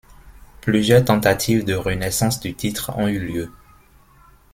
Plusieurs 0.61 1.05
tentatives 1.05 1.63
de 1.63 1.75
renaissance 1.75 2.39
du 2.39 2.55
titre 2.55 2.91
ont 2.97 3.07
eu 3.07 3.19
lieu. 3.19 3.51